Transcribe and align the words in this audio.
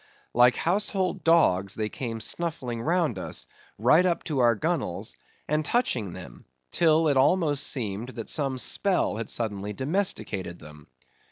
Like 0.33 0.55
household 0.55 1.23
dogs 1.23 1.75
they 1.75 1.89
came 1.89 2.21
snuffling 2.21 2.81
round 2.81 3.19
us, 3.19 3.45
right 3.77 4.03
up 4.03 4.23
to 4.23 4.39
our 4.39 4.55
gunwales, 4.55 5.15
and 5.47 5.63
touching 5.63 6.13
them; 6.13 6.45
till 6.71 7.07
it 7.07 7.17
almost 7.17 7.67
seemed 7.67 8.09
that 8.15 8.27
some 8.27 8.57
spell 8.57 9.17
had 9.17 9.29
suddenly 9.29 9.73
domesticated 9.73 10.57
them. 10.57 10.87